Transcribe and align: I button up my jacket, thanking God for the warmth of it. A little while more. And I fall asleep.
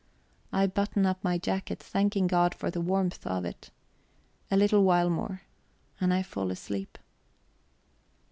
I 0.51 0.65
button 0.65 1.05
up 1.05 1.23
my 1.23 1.37
jacket, 1.37 1.77
thanking 1.77 2.25
God 2.25 2.55
for 2.55 2.71
the 2.71 2.81
warmth 2.81 3.27
of 3.27 3.45
it. 3.45 3.69
A 4.49 4.57
little 4.57 4.83
while 4.83 5.11
more. 5.11 5.43
And 5.99 6.11
I 6.11 6.23
fall 6.23 6.49
asleep. 6.49 6.97